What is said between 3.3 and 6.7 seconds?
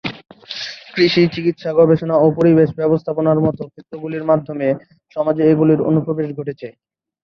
মতো ক্ষেত্রগুলির মাধ্যমে সমাজে এগুলির অনুপ্রবেশ ঘটেছে।